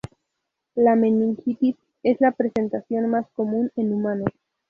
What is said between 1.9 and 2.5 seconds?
es la